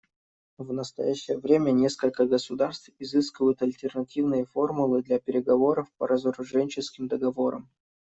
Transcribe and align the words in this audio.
В 0.57 0.73
настоящее 0.73 1.37
время 1.37 1.69
несколько 1.69 2.25
государств 2.25 2.89
изыскивают 2.97 3.61
альтернативные 3.61 4.45
формулы 4.45 5.03
для 5.03 5.19
переговоров 5.19 5.91
по 5.99 6.07
разоруженческим 6.07 7.07
договорам. 7.07 7.69